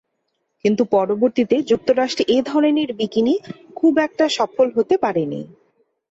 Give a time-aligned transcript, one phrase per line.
[0.65, 3.33] কিন্তু পরবর্তীতে যুক্তরাষ্ট্রে এ ধরনের বিকিনি
[3.75, 5.41] খুব একটা সফল হতে পারে নি।